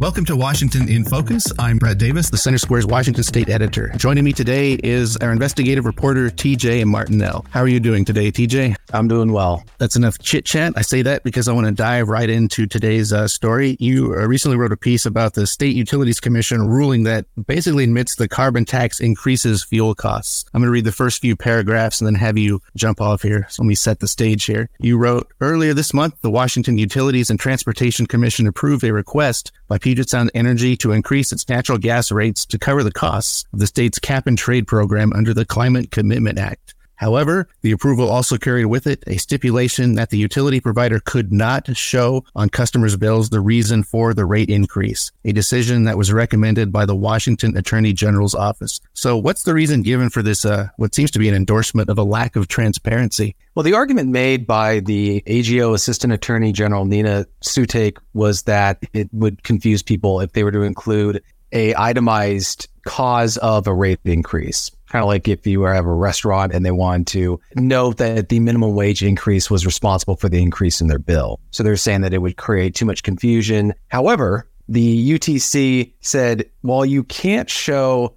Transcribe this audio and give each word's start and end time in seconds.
Welcome 0.00 0.24
to 0.26 0.36
Washington 0.36 0.88
in 0.88 1.04
Focus. 1.04 1.52
I'm 1.58 1.76
Brett 1.76 1.98
Davis, 1.98 2.30
the 2.30 2.38
Center 2.38 2.58
Square's 2.58 2.86
Washington 2.86 3.24
State 3.24 3.48
editor. 3.48 3.88
Joining 3.96 4.22
me 4.22 4.32
today 4.32 4.74
is 4.74 5.16
our 5.16 5.32
investigative 5.32 5.84
reporter, 5.84 6.30
TJ 6.30 6.84
Martinell. 6.84 7.44
How 7.50 7.62
are 7.62 7.68
you 7.68 7.80
doing 7.80 8.04
today, 8.04 8.30
TJ? 8.30 8.76
I'm 8.92 9.08
doing 9.08 9.32
well. 9.32 9.64
That's 9.78 9.96
enough 9.96 10.20
chit 10.20 10.44
chat. 10.44 10.74
I 10.76 10.82
say 10.82 11.02
that 11.02 11.24
because 11.24 11.48
I 11.48 11.52
want 11.52 11.66
to 11.66 11.72
dive 11.72 12.08
right 12.08 12.30
into 12.30 12.68
today's 12.68 13.12
uh, 13.12 13.26
story. 13.26 13.76
You 13.80 14.14
uh, 14.14 14.28
recently 14.28 14.56
wrote 14.56 14.70
a 14.70 14.76
piece 14.76 15.04
about 15.04 15.34
the 15.34 15.48
State 15.48 15.74
Utilities 15.74 16.20
Commission 16.20 16.68
ruling 16.68 17.02
that 17.02 17.26
basically 17.48 17.82
admits 17.82 18.14
the 18.14 18.28
carbon 18.28 18.64
tax 18.64 19.00
increases 19.00 19.64
fuel 19.64 19.96
costs. 19.96 20.44
I'm 20.54 20.60
going 20.60 20.68
to 20.68 20.72
read 20.72 20.84
the 20.84 20.92
first 20.92 21.20
few 21.20 21.34
paragraphs 21.34 22.00
and 22.00 22.06
then 22.06 22.14
have 22.14 22.38
you 22.38 22.62
jump 22.76 23.00
off 23.00 23.22
here. 23.22 23.48
So 23.50 23.64
let 23.64 23.68
me 23.68 23.74
set 23.74 23.98
the 23.98 24.06
stage 24.06 24.44
here. 24.44 24.70
You 24.78 24.96
wrote 24.96 25.26
earlier 25.40 25.74
this 25.74 25.92
month, 25.92 26.20
the 26.20 26.30
Washington 26.30 26.78
Utilities 26.78 27.30
and 27.30 27.40
Transportation 27.40 28.06
Commission 28.06 28.46
approved 28.46 28.84
a 28.84 28.92
request 28.92 29.50
by 29.66 29.78
Puget 29.88 30.10
Sound 30.10 30.30
Energy 30.34 30.76
to 30.76 30.92
increase 30.92 31.32
its 31.32 31.48
natural 31.48 31.78
gas 31.78 32.12
rates 32.12 32.44
to 32.44 32.58
cover 32.58 32.84
the 32.84 32.92
costs 32.92 33.46
of 33.54 33.58
the 33.58 33.66
state's 33.66 33.98
cap 33.98 34.26
and 34.26 34.36
trade 34.36 34.66
program 34.66 35.14
under 35.14 35.32
the 35.32 35.46
Climate 35.46 35.90
Commitment 35.90 36.38
Act. 36.38 36.74
However, 36.98 37.48
the 37.62 37.70
approval 37.70 38.10
also 38.10 38.36
carried 38.36 38.66
with 38.66 38.86
it 38.86 39.04
a 39.06 39.18
stipulation 39.18 39.94
that 39.94 40.10
the 40.10 40.18
utility 40.18 40.60
provider 40.60 41.00
could 41.00 41.32
not 41.32 41.76
show 41.76 42.24
on 42.34 42.50
customers' 42.50 42.96
bills 42.96 43.30
the 43.30 43.40
reason 43.40 43.84
for 43.84 44.12
the 44.12 44.24
rate 44.24 44.50
increase, 44.50 45.12
a 45.24 45.32
decision 45.32 45.84
that 45.84 45.96
was 45.96 46.12
recommended 46.12 46.72
by 46.72 46.84
the 46.84 46.96
Washington 46.96 47.56
Attorney 47.56 47.92
General's 47.92 48.34
office. 48.34 48.80
So, 48.94 49.16
what's 49.16 49.44
the 49.44 49.54
reason 49.54 49.82
given 49.82 50.10
for 50.10 50.22
this, 50.22 50.44
uh, 50.44 50.68
what 50.76 50.92
seems 50.92 51.12
to 51.12 51.20
be 51.20 51.28
an 51.28 51.36
endorsement 51.36 51.88
of 51.88 51.98
a 51.98 52.02
lack 52.02 52.34
of 52.34 52.48
transparency? 52.48 53.36
Well, 53.54 53.62
the 53.62 53.74
argument 53.74 54.10
made 54.10 54.44
by 54.44 54.80
the 54.80 55.22
AGO 55.26 55.74
Assistant 55.74 56.12
Attorney 56.12 56.52
General 56.52 56.84
Nina 56.84 57.26
Suetake 57.44 57.98
was 58.12 58.42
that 58.42 58.82
it 58.92 59.08
would 59.12 59.44
confuse 59.44 59.84
people 59.84 60.20
if 60.20 60.32
they 60.32 60.42
were 60.42 60.52
to 60.52 60.62
include 60.62 61.22
a 61.52 61.76
itemized 61.76 62.68
cause 62.84 63.36
of 63.36 63.66
a 63.68 63.74
rate 63.74 64.00
increase 64.04 64.70
kind 64.88 65.02
of 65.02 65.08
like 65.08 65.28
if 65.28 65.46
you 65.46 65.62
have 65.62 65.84
a 65.84 65.92
restaurant 65.92 66.52
and 66.52 66.64
they 66.64 66.70
want 66.70 67.06
to 67.08 67.40
note 67.54 67.98
that 67.98 68.28
the 68.28 68.40
minimum 68.40 68.74
wage 68.74 69.02
increase 69.02 69.50
was 69.50 69.66
responsible 69.66 70.16
for 70.16 70.28
the 70.28 70.42
increase 70.42 70.80
in 70.80 70.88
their 70.88 70.98
bill. 70.98 71.40
So 71.50 71.62
they're 71.62 71.76
saying 71.76 72.00
that 72.02 72.14
it 72.14 72.18
would 72.18 72.36
create 72.36 72.74
too 72.74 72.84
much 72.84 73.02
confusion. 73.02 73.74
However, 73.88 74.48
the 74.68 75.18
UTC 75.18 75.92
said, 76.00 76.48
while 76.62 76.84
you 76.84 77.04
can't 77.04 77.48
show 77.48 78.16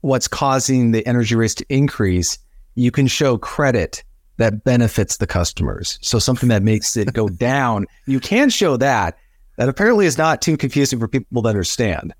what's 0.00 0.28
causing 0.28 0.92
the 0.92 1.06
energy 1.06 1.34
rates 1.34 1.54
to 1.56 1.66
increase, 1.68 2.38
you 2.74 2.90
can 2.90 3.06
show 3.06 3.38
credit 3.38 4.02
that 4.38 4.64
benefits 4.64 5.18
the 5.18 5.26
customers. 5.26 5.98
So 6.02 6.18
something 6.18 6.48
that 6.48 6.62
makes 6.62 6.96
it 6.96 7.12
go 7.12 7.28
down, 7.48 7.86
you 8.06 8.20
can 8.20 8.50
show 8.50 8.76
that. 8.78 9.18
That 9.58 9.68
apparently 9.68 10.06
is 10.06 10.16
not 10.16 10.40
too 10.40 10.56
confusing 10.56 10.98
for 10.98 11.06
people 11.06 11.42
to 11.42 11.48
understand. 11.48 12.14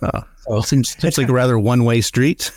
Uh, 0.00 0.22
so, 0.38 0.60
seems, 0.62 0.96
seems 0.96 1.18
like 1.18 1.28
a 1.28 1.32
rather 1.34 1.58
one 1.58 1.84
way 1.84 2.00
street. 2.00 2.50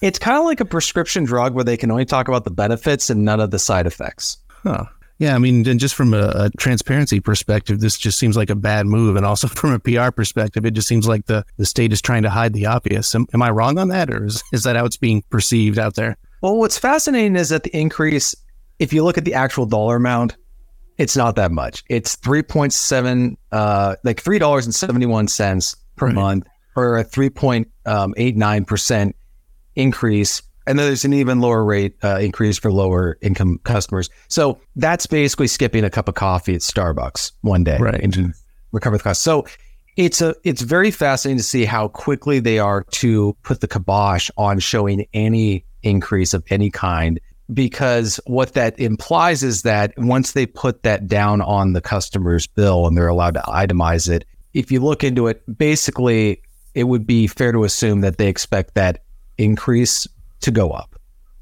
It's 0.00 0.18
kind 0.18 0.38
of 0.38 0.44
like 0.44 0.60
a 0.60 0.64
prescription 0.64 1.24
drug 1.24 1.54
where 1.54 1.64
they 1.64 1.76
can 1.76 1.90
only 1.90 2.04
talk 2.04 2.28
about 2.28 2.44
the 2.44 2.50
benefits 2.50 3.10
and 3.10 3.24
none 3.24 3.40
of 3.40 3.50
the 3.50 3.58
side 3.58 3.86
effects. 3.86 4.38
Huh. 4.48 4.84
Yeah, 5.18 5.34
I 5.34 5.38
mean, 5.38 5.66
and 5.66 5.80
just 5.80 5.96
from 5.96 6.14
a, 6.14 6.30
a, 6.34 6.50
transparency 6.58 7.18
perspective, 7.18 7.80
this 7.80 7.98
just 7.98 8.20
seems 8.20 8.36
like 8.36 8.50
a 8.50 8.54
bad 8.54 8.86
move. 8.86 9.16
And 9.16 9.26
also 9.26 9.48
from 9.48 9.72
a 9.72 9.80
PR 9.80 10.10
perspective, 10.12 10.64
it 10.64 10.72
just 10.72 10.86
seems 10.86 11.08
like 11.08 11.26
the, 11.26 11.44
the 11.56 11.66
state 11.66 11.92
is 11.92 12.00
trying 12.00 12.22
to 12.22 12.30
hide 12.30 12.52
the 12.52 12.66
obvious. 12.66 13.14
Am, 13.14 13.26
am 13.34 13.42
I 13.42 13.50
wrong 13.50 13.78
on 13.78 13.88
that, 13.88 14.10
or 14.10 14.26
is, 14.26 14.42
is 14.52 14.62
that 14.62 14.76
how 14.76 14.84
it's 14.84 14.96
being 14.96 15.22
perceived 15.30 15.78
out 15.78 15.96
there? 15.96 16.16
Well, 16.40 16.56
what's 16.56 16.78
fascinating 16.78 17.34
is 17.34 17.48
that 17.48 17.64
the 17.64 17.76
increase, 17.76 18.34
if 18.78 18.92
you 18.92 19.02
look 19.02 19.18
at 19.18 19.24
the 19.24 19.34
actual 19.34 19.66
dollar 19.66 19.96
amount, 19.96 20.36
it's 20.98 21.16
not 21.16 21.34
that 21.36 21.50
much. 21.50 21.82
It's 21.88 22.14
3.7, 22.16 23.36
uh, 23.50 23.96
like 24.04 24.22
$3.71 24.22 25.76
per 25.96 26.06
right. 26.06 26.14
month, 26.14 26.46
or 26.76 26.98
a 26.98 27.04
3.89% 27.04 29.02
um, 29.06 29.14
increase. 29.78 30.42
And 30.66 30.78
then 30.78 30.86
there's 30.86 31.06
an 31.06 31.14
even 31.14 31.40
lower 31.40 31.64
rate 31.64 31.96
uh, 32.04 32.18
increase 32.18 32.58
for 32.58 32.70
lower 32.70 33.16
income 33.22 33.58
customers. 33.64 34.10
So 34.28 34.60
that's 34.76 35.06
basically 35.06 35.46
skipping 35.46 35.84
a 35.84 35.88
cup 35.88 36.08
of 36.08 36.14
coffee 36.14 36.54
at 36.54 36.60
Starbucks 36.60 37.32
one 37.40 37.64
day 37.64 37.78
right. 37.78 38.02
and 38.02 38.34
recover 38.72 38.98
the 38.98 39.02
cost. 39.02 39.22
So 39.22 39.46
it's 39.96 40.20
a 40.20 40.34
it's 40.44 40.62
very 40.62 40.90
fascinating 40.90 41.38
to 41.38 41.42
see 41.42 41.64
how 41.64 41.88
quickly 41.88 42.38
they 42.38 42.58
are 42.58 42.84
to 42.90 43.36
put 43.42 43.60
the 43.60 43.68
kibosh 43.68 44.30
on 44.36 44.58
showing 44.58 45.06
any 45.14 45.64
increase 45.82 46.34
of 46.34 46.44
any 46.50 46.70
kind 46.70 47.18
because 47.52 48.20
what 48.26 48.52
that 48.52 48.78
implies 48.78 49.42
is 49.42 49.62
that 49.62 49.92
once 49.96 50.32
they 50.32 50.44
put 50.44 50.82
that 50.82 51.08
down 51.08 51.40
on 51.40 51.72
the 51.72 51.80
customer's 51.80 52.46
bill 52.46 52.86
and 52.86 52.96
they're 52.96 53.08
allowed 53.08 53.34
to 53.34 53.40
itemize 53.40 54.08
it 54.08 54.24
if 54.54 54.70
you 54.70 54.80
look 54.80 55.02
into 55.02 55.26
it 55.26 55.42
basically 55.58 56.40
it 56.74 56.84
would 56.84 57.06
be 57.06 57.26
fair 57.26 57.50
to 57.50 57.64
assume 57.64 58.00
that 58.02 58.18
they 58.18 58.28
expect 58.28 58.74
that 58.74 59.02
increase 59.38 60.06
to 60.40 60.50
go 60.50 60.70
up. 60.70 60.94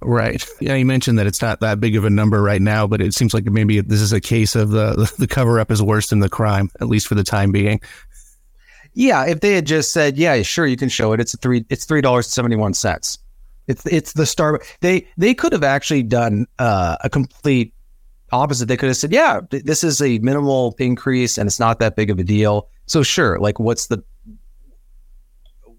Right. 0.03 0.45
Yeah, 0.61 0.75
you 0.75 0.85
mentioned 0.85 1.19
that 1.19 1.27
it's 1.27 1.41
not 1.41 1.61
that 1.61 1.81
big 1.81 1.97
of 1.97 2.05
a 2.05 2.11
number 2.11 2.43
right 2.43 2.61
now, 2.61 2.87
but 2.87 3.01
it 3.01 3.15
seems 3.15 3.33
like 3.33 3.45
maybe 3.47 3.81
this 3.81 4.01
is 4.01 4.13
a 4.13 4.21
case 4.21 4.55
of 4.55 4.71
the 4.71 5.13
the 5.19 5.27
cover 5.27 5.59
up 5.59 5.71
is 5.71 5.83
worse 5.83 6.11
than 6.11 6.21
the 6.21 6.29
crime, 6.29 6.71
at 6.81 6.89
least 6.89 7.07
for 7.07 7.15
the 7.15 7.25
time 7.25 7.51
being. 7.51 7.81
Yeah, 8.93 9.27
if 9.27 9.41
they 9.41 9.53
had 9.53 9.67
just 9.67 9.93
said, 9.93 10.17
"Yeah, 10.17 10.41
sure, 10.43 10.67
you 10.67 10.77
can 10.77 10.89
show 10.89 11.13
it. 11.13 11.21
It's 11.21 11.35
a 11.35 11.39
three. 11.39 11.65
It's 11.71 11.85
three 11.85 12.01
dollars 12.01 12.27
seventy 12.29 12.57
one 12.57 12.75
cents. 12.75 13.19
It's 13.67 13.85
it's 13.87 14.13
the 14.13 14.27
star." 14.27 14.61
They 14.81 15.07
they 15.17 15.35
could 15.35 15.53
have 15.53 15.65
actually 15.65 16.03
done 16.03 16.47
uh, 16.59 16.97
a 17.03 17.11
complete 17.11 17.75
opposite. 18.33 18.67
They 18.67 18.77
could 18.77 18.89
have 18.89 18.97
said, 18.97 19.13
"Yeah, 19.13 19.41
this 19.51 19.83
is 19.83 20.01
a 20.01 20.19
minimal 20.19 20.75
increase, 20.79 21.37
and 21.37 21.47
it's 21.47 21.61
not 21.61 21.79
that 21.81 21.97
big 21.97 22.11
of 22.11 22.19
a 22.19 22.25
deal." 22.25 22.69
So 22.87 23.03
sure, 23.03 23.39
like, 23.39 23.59
what's 23.59 23.89
the 23.89 24.03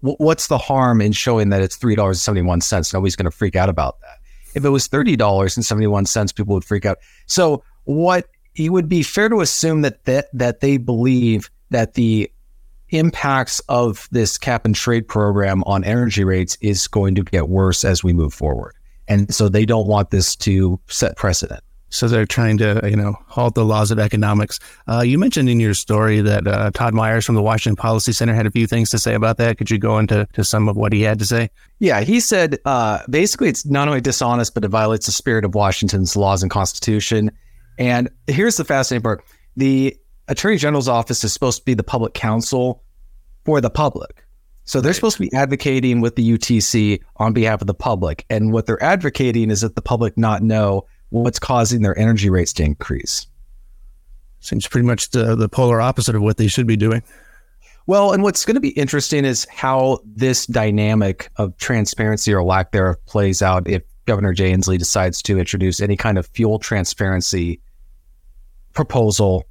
what's 0.00 0.48
the 0.48 0.58
harm 0.58 1.00
in 1.00 1.12
showing 1.12 1.48
that 1.50 1.62
it's 1.62 1.76
three 1.76 1.94
dollars 1.94 2.16
and 2.18 2.22
seventy 2.22 2.42
one 2.42 2.60
cents? 2.60 2.92
Nobody's 2.92 3.16
going 3.16 3.30
to 3.30 3.36
freak 3.36 3.56
out 3.56 3.68
about 3.68 4.00
that. 4.00 4.18
If 4.54 4.64
it 4.64 4.70
was 4.70 4.86
thirty 4.86 5.16
dollars 5.16 5.56
and 5.56 5.64
seventy 5.64 5.86
one 5.86 6.06
cents, 6.06 6.32
people 6.32 6.54
would 6.54 6.64
freak 6.64 6.86
out. 6.86 6.98
So 7.26 7.62
what 7.84 8.26
it 8.54 8.70
would 8.70 8.88
be 8.88 9.02
fair 9.02 9.28
to 9.28 9.40
assume 9.40 9.82
that 9.82 10.04
that 10.04 10.28
that 10.32 10.60
they 10.60 10.76
believe 10.76 11.50
that 11.70 11.94
the 11.94 12.30
impacts 12.90 13.60
of 13.68 14.08
this 14.10 14.38
cap 14.38 14.64
and 14.64 14.74
trade 14.74 15.06
program 15.06 15.62
on 15.64 15.84
energy 15.84 16.24
rates 16.24 16.56
is 16.60 16.88
going 16.88 17.14
to 17.14 17.22
get 17.22 17.48
worse 17.48 17.84
as 17.84 18.02
we 18.02 18.12
move 18.12 18.32
forward. 18.32 18.74
And 19.08 19.32
so 19.34 19.48
they 19.48 19.66
don't 19.66 19.86
want 19.86 20.10
this 20.10 20.34
to 20.36 20.80
set 20.88 21.16
precedent. 21.16 21.62
So 21.90 22.06
they're 22.06 22.26
trying 22.26 22.58
to, 22.58 22.80
you 22.84 22.96
know, 22.96 23.16
halt 23.26 23.54
the 23.54 23.64
laws 23.64 23.90
of 23.90 23.98
economics. 23.98 24.60
Uh, 24.86 25.00
you 25.00 25.18
mentioned 25.18 25.48
in 25.48 25.58
your 25.58 25.74
story 25.74 26.20
that 26.20 26.46
uh, 26.46 26.70
Todd 26.72 26.92
Myers 26.92 27.24
from 27.24 27.34
the 27.34 27.42
Washington 27.42 27.76
Policy 27.76 28.12
Center 28.12 28.34
had 28.34 28.46
a 28.46 28.50
few 28.50 28.66
things 28.66 28.90
to 28.90 28.98
say 28.98 29.14
about 29.14 29.38
that. 29.38 29.56
Could 29.56 29.70
you 29.70 29.78
go 29.78 29.98
into 29.98 30.26
to 30.34 30.44
some 30.44 30.68
of 30.68 30.76
what 30.76 30.92
he 30.92 31.02
had 31.02 31.18
to 31.18 31.24
say? 31.24 31.50
Yeah, 31.78 32.00
he 32.00 32.20
said 32.20 32.58
uh, 32.64 33.00
basically 33.08 33.48
it's 33.48 33.64
not 33.64 33.88
only 33.88 34.00
dishonest, 34.00 34.54
but 34.54 34.64
it 34.64 34.68
violates 34.68 35.06
the 35.06 35.12
spirit 35.12 35.44
of 35.44 35.54
Washington's 35.54 36.14
laws 36.14 36.42
and 36.42 36.50
Constitution. 36.50 37.30
And 37.78 38.10
here's 38.26 38.56
the 38.56 38.64
fascinating 38.64 39.02
part: 39.02 39.24
the 39.56 39.96
Attorney 40.28 40.58
General's 40.58 40.88
office 40.88 41.24
is 41.24 41.32
supposed 41.32 41.60
to 41.60 41.64
be 41.64 41.74
the 41.74 41.82
public 41.82 42.12
counsel 42.12 42.82
for 43.44 43.60
the 43.60 43.70
public. 43.70 44.24
So 44.64 44.82
they're 44.82 44.90
right. 44.90 44.96
supposed 44.96 45.16
to 45.16 45.22
be 45.22 45.32
advocating 45.32 46.02
with 46.02 46.16
the 46.16 46.32
UTC 46.36 47.00
on 47.16 47.32
behalf 47.32 47.62
of 47.62 47.66
the 47.66 47.74
public, 47.74 48.26
and 48.28 48.52
what 48.52 48.66
they're 48.66 48.82
advocating 48.82 49.50
is 49.50 49.62
that 49.62 49.74
the 49.74 49.80
public 49.80 50.18
not 50.18 50.42
know 50.42 50.86
what's 51.10 51.38
causing 51.38 51.82
their 51.82 51.98
energy 51.98 52.30
rates 52.30 52.52
to 52.54 52.62
increase. 52.62 53.26
Seems 54.40 54.66
pretty 54.66 54.86
much 54.86 55.10
the, 55.10 55.34
the 55.34 55.48
polar 55.48 55.80
opposite 55.80 56.14
of 56.14 56.22
what 56.22 56.36
they 56.36 56.46
should 56.46 56.66
be 56.66 56.76
doing. 56.76 57.02
Well, 57.86 58.12
and 58.12 58.22
what's 58.22 58.44
going 58.44 58.54
to 58.54 58.60
be 58.60 58.70
interesting 58.70 59.24
is 59.24 59.46
how 59.50 60.00
this 60.04 60.46
dynamic 60.46 61.30
of 61.36 61.56
transparency 61.56 62.32
or 62.32 62.44
lack 62.44 62.72
thereof 62.72 63.04
plays 63.06 63.40
out 63.40 63.66
if 63.66 63.82
Governor 64.04 64.32
Jay 64.34 64.52
Inslee 64.52 64.78
decides 64.78 65.22
to 65.22 65.38
introduce 65.38 65.80
any 65.80 65.96
kind 65.96 66.18
of 66.18 66.26
fuel 66.28 66.58
transparency 66.58 67.60
proposal 68.74 69.44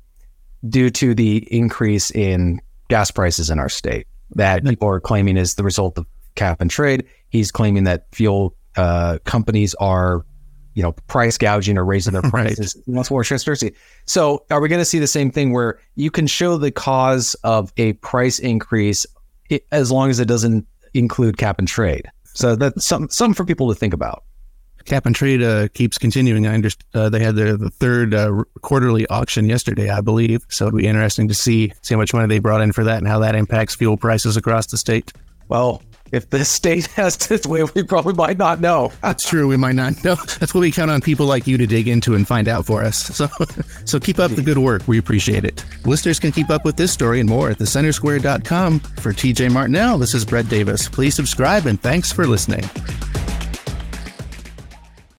due 0.70 0.90
to 0.92 1.14
the 1.14 1.48
increase 1.52 2.12
in 2.12 2.62
gas 2.90 3.12
prices 3.12 3.50
in 3.50 3.60
our 3.60 3.70
state 3.70 4.08
that 4.36 4.64
people 4.64 4.88
are 4.88 5.00
claiming 5.00 5.38
is 5.38 5.56
the 5.56 5.64
result 5.64 5.98
of 5.98 6.06
cap 6.36 6.62
and 6.62 6.70
trade. 6.70 7.06
He's 7.30 7.52
claiming 7.52 7.84
that 7.86 8.06
fuel 8.12 8.56
uh, 8.76 9.18
companies 9.26 9.74
are 9.76 10.26
you 10.78 10.84
know, 10.84 10.92
price 11.08 11.40
gouging 11.40 11.76
or 11.76 11.84
raising 11.84 12.14
their 12.14 12.22
prices. 12.30 12.76
right. 12.76 12.84
He 12.86 12.92
wants 12.92 13.10
more 13.10 13.24
transparency. 13.24 13.74
So, 14.06 14.46
are 14.52 14.62
we 14.62 14.70
going 14.70 14.80
to 14.80 14.86
see 14.86 15.00
the 15.00 15.08
same 15.08 15.32
thing 15.32 15.52
where 15.52 15.80
you 15.96 16.12
can 16.12 16.28
show 16.28 16.56
the 16.56 16.70
cause 16.70 17.34
of 17.44 17.74
a 17.78 17.94
price 17.94 18.38
increase 18.38 19.08
as 19.72 19.92
long 19.92 20.12
as 20.12 20.20
it 20.20 20.28
doesn't 20.28 20.68
include 20.94 21.40
cap 21.40 21.58
and 21.58 21.68
trade? 21.68 22.08
So 22.26 22.56
that's 22.56 22.86
some 22.86 23.10
something 23.10 23.34
for 23.34 23.44
people 23.44 23.68
to 23.70 23.74
think 23.74 23.96
about. 23.96 24.24
Cap 24.86 25.08
and 25.08 25.16
trade 25.16 25.42
uh, 25.42 25.68
keeps 25.70 25.98
continuing. 25.98 26.46
I 26.46 26.54
understand 26.54 26.86
uh, 26.94 27.10
they 27.10 27.20
had 27.20 27.36
the, 27.36 27.58
the 27.58 27.72
third 27.72 28.14
uh, 28.14 28.44
quarterly 28.62 29.08
auction 29.08 29.50
yesterday, 29.50 29.90
I 29.90 30.02
believe. 30.02 30.46
So 30.50 30.68
it'll 30.68 30.78
be 30.78 30.86
interesting 30.86 31.28
to 31.28 31.34
see 31.34 31.74
see 31.82 31.96
how 31.96 32.00
much 32.00 32.14
money 32.14 32.28
they 32.28 32.38
brought 32.38 32.62
in 32.62 32.72
for 32.72 32.84
that 32.84 33.00
and 33.00 33.08
how 33.08 33.18
that 33.20 33.34
impacts 33.34 33.74
fuel 33.74 33.98
prices 33.98 34.38
across 34.38 34.68
the 34.68 34.78
state. 34.78 35.12
Well, 35.48 35.82
if 36.12 36.30
the 36.30 36.46
state 36.46 36.86
has 36.96 37.30
its 37.32 37.46
way, 37.48 37.64
we 37.76 37.84
probably 37.84 38.14
might 38.14 38.38
not 38.38 38.60
know. 38.60 38.92
That's 39.02 39.28
true. 39.28 39.48
We 39.48 39.58
might 39.58 39.76
not 39.76 40.04
know. 40.04 40.16
That's 40.40 40.54
what 40.54 40.62
we 40.62 40.72
count 40.72 40.92
on 40.92 41.02
people 41.02 41.26
like 41.26 41.48
you 41.48 41.58
to 41.58 41.68
dig 41.68 41.88
into 41.88 42.16
and 42.16 42.28
find 42.28 42.48
out 42.48 42.66
for 42.66 42.84
us. 42.84 42.98
So, 42.98 43.28
so 43.86 44.00
keep 44.00 44.20
up 44.20 44.32
the 44.32 44.42
good 44.42 44.58
work. 44.58 44.88
We 44.88 44.98
appreciate 44.98 45.46
it. 45.46 45.64
Listeners 45.86 46.20
can 46.20 46.32
keep 46.32 46.50
up 46.50 46.66
with 46.66 46.78
this 46.78 46.92
story 46.92 47.20
and 47.20 47.30
more 47.30 47.50
at 47.50 47.58
thecentersquare.com. 47.58 48.80
For 48.80 49.14
TJ 49.14 49.52
Martinell, 49.52 49.98
this 49.98 50.14
is 50.14 50.26
Brett 50.26 50.50
Davis. 50.50 50.90
Please 50.90 51.16
subscribe 51.16 51.66
and 51.66 51.82
thanks 51.82 52.12
for 52.12 52.26
listening. 52.26 52.64